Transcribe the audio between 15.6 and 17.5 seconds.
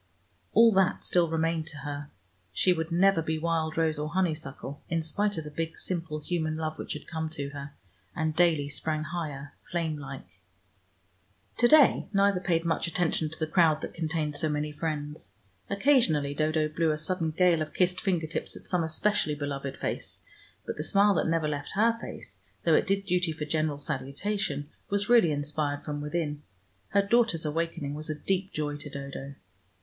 Occasionally Dodo blew a sudden